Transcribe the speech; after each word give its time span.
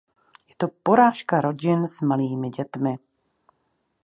Je 0.49 0.55
to 0.57 0.67
porážka 0.83 1.41
rodin 1.41 1.87
s 1.87 2.01
malými 2.01 2.49
dětmi. 2.49 2.95